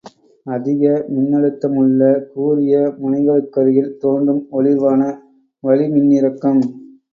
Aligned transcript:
அதிக 0.45 0.83
மின்னழுத்தமுள்ள 1.11 1.99
கூரிய 2.31 2.73
முனைகளுக்கருகில் 2.97 3.93
தோன்றும் 3.99 4.43
ஒளிர்வான 4.51 4.99
வளிமின்னிறக்கம். 5.63 6.61